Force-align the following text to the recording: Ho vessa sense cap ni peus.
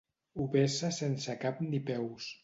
Ho 0.39 0.45
vessa 0.53 0.89
sense 0.95 1.35
cap 1.43 1.59
ni 1.67 1.83
peus. 1.91 2.31